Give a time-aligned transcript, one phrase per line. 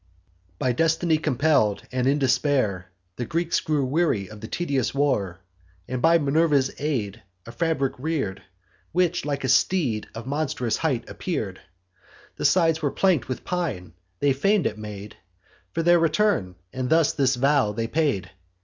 [0.57, 5.41] "By destiny compell'd, and in despair, The Greeks grew weary of the tedious war,
[5.87, 8.41] And by Minerva's aid a fabric rear'd,
[8.93, 11.61] Which like a steed of monstrous height appear'd:
[12.37, 15.17] The sides were plank'd with pine; they feign'd it made
[15.71, 18.31] For their return, and this the vow they paid.